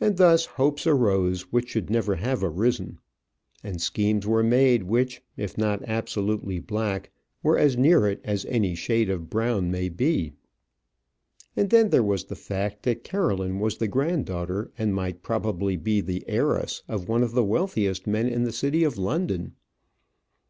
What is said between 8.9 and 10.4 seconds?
of brown may be.